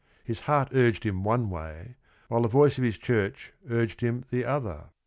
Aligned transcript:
His 0.23 0.39
heart 0.39 0.69
urged 0.73 1.03
him 1.05 1.23
one 1.23 1.51
way, 1.51 1.95
while 2.27 2.41
the 2.41 2.47
voice 2.47 2.79
of 2.79 2.83
his 2.83 2.97
church 2.97 3.53
urged 3.69 4.01
"him 4.01 4.25
the 4.31 4.43
other. 4.43 4.85